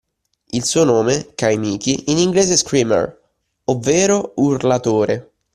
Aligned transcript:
Il 0.57 0.65
suo 0.65 0.83
nome 0.83 1.33
"Kaimichi", 1.35 2.09
in 2.09 2.17
inglese 2.17 2.57
“screamer”, 2.57 3.21
ovvero 3.65 4.31
urlatore 4.37 5.29